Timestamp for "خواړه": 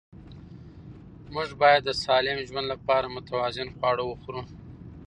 3.75-4.03